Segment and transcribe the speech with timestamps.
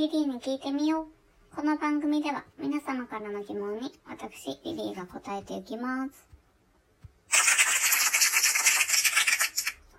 [0.00, 1.54] リリーに聞いてみよう。
[1.54, 6.26] この番組では皆様からの疑問に私、リリーが答えていきます。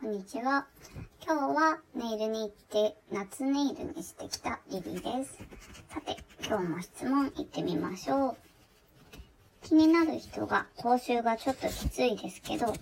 [0.01, 0.65] こんにちは。
[1.23, 5.37] 今日はネイルに行って夏ネイルにしてきたリリーです。
[5.93, 8.37] さて、今日も質問行ってみましょう。
[9.61, 12.73] 気になる人が口臭がちょっときついですけど、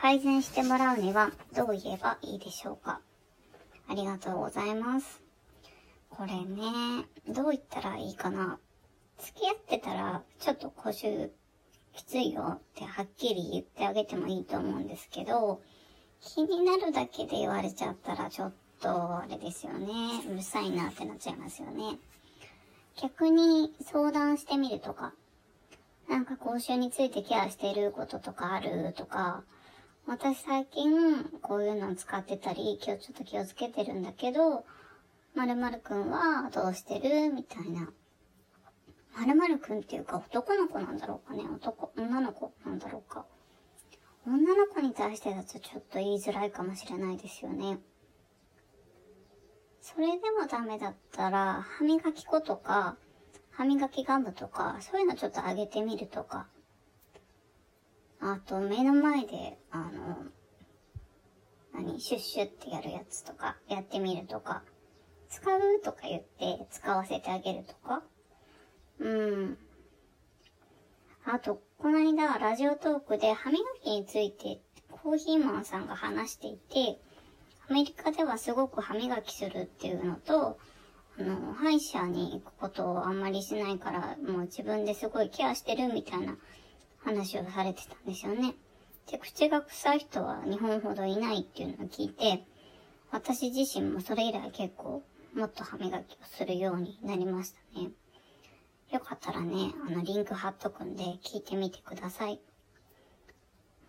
[0.00, 3.00] 改善してもらうにはどう言えばいいでしょうか
[3.86, 5.25] ありがとうございます。
[6.10, 8.58] これね、どう言ったらいいかな。
[9.18, 11.30] 付き合ってたら、ちょっと口臭
[11.94, 15.62] きついよってはっきり言ってあげてもいいと思うんですけど、
[16.20, 19.86] 気になるだけで言われちゃったらちょっとあれですよね。
[20.30, 21.98] うるさいなってなっちゃいますよね。
[23.00, 25.12] 逆に相談してみるとか、
[26.08, 29.42] なんか口臭についてケアしてることとかあるとか、
[30.06, 34.64] 私最近こういうのを使ってたり、今日ちょっと気をつけてるんだけど、
[35.36, 37.30] 〇〇くんはどうしてる？
[37.30, 37.92] みたいな。
[39.18, 43.26] 〇〇くんっていうか男の子なんだろうかね男、女の子なんだろうか。
[44.26, 47.78] 女の子に対してだとちょっと言いづらいかもしれないですよね。
[49.82, 52.96] それでもダメだったら、歯磨き粉とか、
[53.50, 56.48] 歯磨きガムとか、そういうのちょっとあげてみるとか。
[58.20, 60.16] あと、目の前で、あの、
[61.72, 64.64] 何、シュッシュってやるやつとか、やってみるとか。
[65.28, 68.02] 使うとか言って使わせてあげるとか？
[69.00, 69.58] うん。
[71.24, 74.60] あと、この間、ラジオトークで歯磨きについて、
[74.90, 77.00] コーヒーマンさんが話していて、
[77.68, 80.56] アメリカではすごく歯磨きするっていうのと、
[81.18, 86.36] あの、歯医者に行くことをあんまりしないから、もう自分ですごいケアしてるみたいな
[86.98, 88.54] 話をされてたんですよね。
[89.10, 92.44] で、口が臭い人は日本ほどいないっていうのを聞いて、
[93.10, 95.02] 私自身もそれ以来結構
[95.36, 97.90] もっと歯磨きをするようになりましたね。
[98.90, 102.40] よかったらね、あのリンク貼っとくんで聞いてみてください。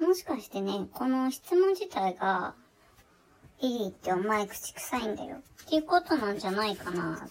[0.01, 2.53] もしかしてね、この質問自体が、
[3.61, 7.29] リリーってお前口臭いんだよっていうことなんじゃないかなっ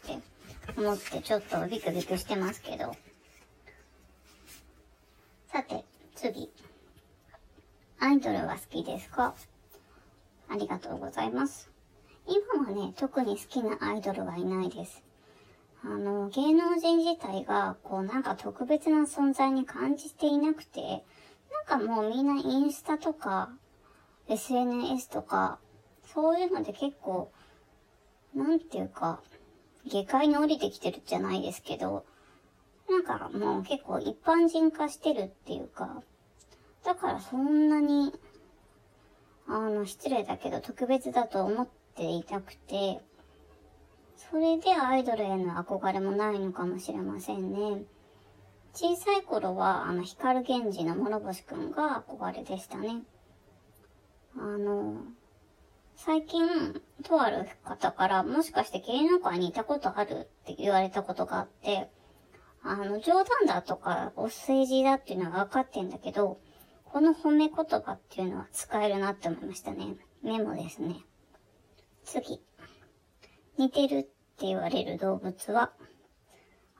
[0.00, 0.18] て
[0.76, 2.96] 思ってちょっとビクビクしてますけど。
[5.52, 5.84] さて、
[6.16, 6.50] 次。
[8.00, 9.34] アイドルは好きですか？
[10.50, 11.70] ありがとうございます。
[12.28, 15.04] 今はね、特に好きなアイドルはいないです。
[15.84, 21.04] あの、芸能人自体が、こう、なんか特別な存在に感じていなくて、
[21.68, 23.50] なんかもうみんなインスタとか、
[24.28, 25.60] SNS とか、
[26.12, 27.30] そういうので結構、
[28.34, 29.20] なんていうか、
[29.84, 32.04] 下界に降りてきてるじゃないですけど、
[32.90, 36.02] なんかもう結構一般人化してるっていうか、
[36.84, 38.12] だからそんなに、
[39.46, 43.00] あの、失礼だけど特別だと思っていなくて、
[44.16, 47.82] それでアイドルへの憧れもないのかもしれませんね。
[48.72, 53.02] 小さい頃は、あの、光源氏の諸星くんが憧れでしたね。
[54.36, 55.02] あの、
[55.94, 61.90] 最近、とある方から、もしかして芸能界にいたことあるって言われたことがあって、
[62.62, 66.38] あの、冗談だとか、お世辞だっていうのは分かってんだけど、
[66.84, 69.96] この褒め言葉っていうのは使えるなって思いましたね。
[70.22, 70.96] メモですね。
[72.06, 72.40] 次。
[73.58, 74.02] 似てるっ
[74.38, 75.72] て言われる動物は、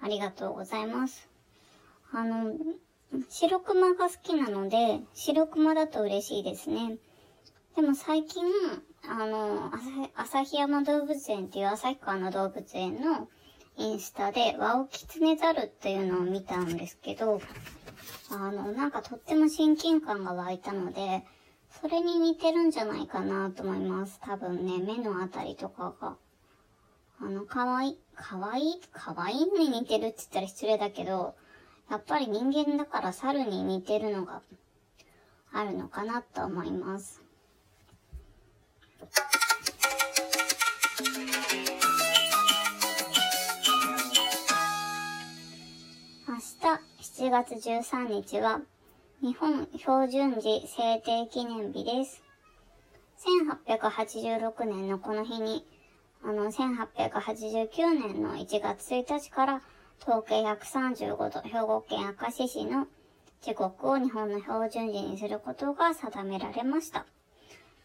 [0.00, 1.28] ありがとうございます。
[2.12, 2.54] あの、
[3.28, 6.98] 白熊が好きなので、白熊だと嬉しいですね。
[7.74, 8.44] でも最近、
[9.08, 9.72] あの、
[10.14, 13.28] 旭山動物園っていう旭川の動物園の
[13.76, 17.40] インスタで、ワオキツネザルっていうのを見たんですけど、
[18.30, 21.24] あの、なんかとっても親近感が湧いたので、
[21.80, 24.18] それに似てるんじゃないかなと思います。
[24.22, 26.16] 多分ね、目のあたりとかが。
[27.20, 28.62] あの、かわいい、かわい？
[28.62, 31.34] い、かわいいのに似てるって言ったら失礼だけど、
[31.90, 34.42] やっぱり人間だから猿に似てるのが
[35.52, 37.22] あるのかなと思います。
[46.28, 48.60] 明日7月13日は
[49.22, 52.22] 日本標準時制定記念日です。
[53.66, 55.64] 1886年のこの日に、
[56.22, 57.68] あの、1889
[57.98, 59.62] 年の1月1日から
[60.02, 62.88] 統計135度、兵庫県明石市の
[63.40, 67.06] 時刻を日本の標準時にすることが定められました。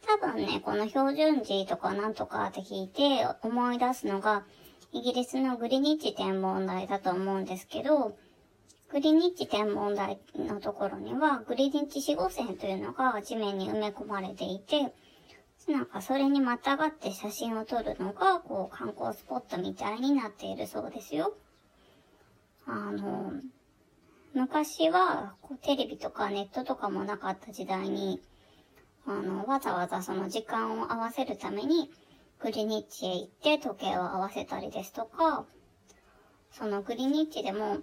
[0.05, 4.43] 多分ね、この標準時とかなんとかって聞いて思い出すのが、
[4.91, 8.17] イギリスのグリニッジ天文台だと思うんですけど、
[8.91, 14.93] グリニッジ天文台のところには、グリニッジ四号線というのが地面に埋め込まれていて、
[15.71, 21.33] なんかそれにまたがって写真を撮るのが、こう観光スポットみたいになっているそうですよ。
[22.67, 23.31] あの、
[24.33, 28.21] 昔はこうテレビとかネットとかもなかった時代に、
[29.05, 31.89] あの、わざわざその時間を合わせるために、
[32.39, 35.45] グリニッチへ行って時計を合わせたりですとか、
[36.51, 37.77] そのグリニッチでも、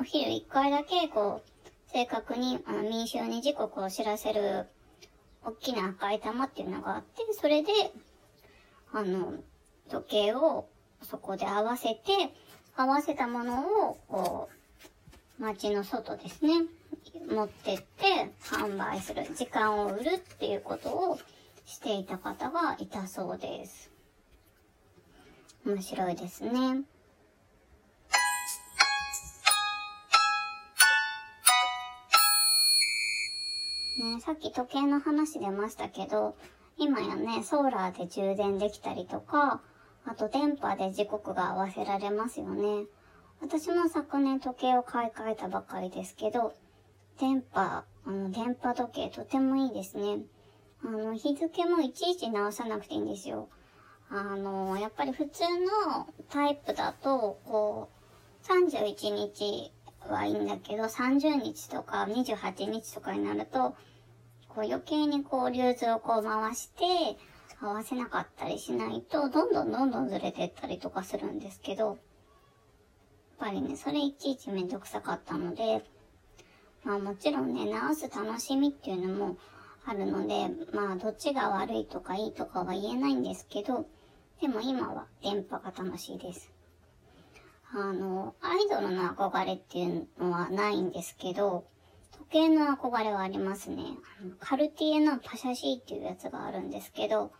[0.00, 4.66] お昼一回だけ、こう、正確にあの民衆に時刻を知らせる、
[5.44, 7.72] 大きな赤い玉っていうのがあって、それで、
[8.92, 9.34] あの、
[9.88, 10.66] 時計を
[11.02, 12.34] そこで合わせて、
[12.76, 14.48] 合わせたものを、こ
[15.38, 16.64] う、街の外ですね、
[17.30, 21.18] 持ってって販売する、時間を売るっていうことを
[21.66, 23.90] していた方がいたそうです。
[25.64, 26.82] 面白いですね。
[34.04, 36.36] ね、さっき時計の話出ましたけど、
[36.76, 39.62] 今やね、ソーラーで充電できたりとか、
[40.04, 42.84] あと電波で時刻が合わせられますよね。
[43.40, 46.54] 私も昨年時計を買い替えたばかりですけど、
[47.18, 50.18] 電波、あの、電波時計とてもいいですね。
[50.84, 53.48] あの、日付もいちいち直さなくていいんですよ。
[54.10, 55.44] あの、やっぱり普通
[55.88, 57.88] のタイプだと、こ
[58.42, 59.72] う、31日
[60.10, 63.74] はいいんだけど、30日とか28日とかになると、
[64.54, 66.84] こう余計にこう流通をこう回して、
[67.60, 71.96] 合わせなかったりしないと、どんどんどんどんずれてったりとかするんですけど、やっ
[73.38, 75.84] ぱりね、それいちいちめんどくさかったので、
[76.84, 79.36] まあもちろんね、直す楽しみっていうのも
[79.86, 83.86] あるので、まあどっちが悪いとかいいとかは言えないんですけど、
[84.40, 86.52] でも今は電波が楽しいです。
[87.72, 91.64] あの、アイドルの憧れっていうのはないんですけど、
[92.14, 93.84] 時計の憧れはありますね。
[94.38, 97.32] カルティエのパシャシーっていうやつがあるんですけど、